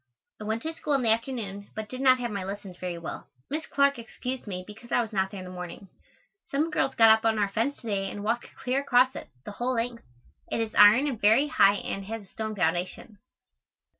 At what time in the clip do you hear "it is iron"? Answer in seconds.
10.51-11.05